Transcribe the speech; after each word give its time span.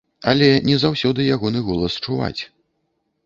Але 0.29 0.45
не 0.69 0.77
заўсёды 0.83 1.27
ягоны 1.35 1.61
голас 1.69 1.97
чуваць. 2.07 2.41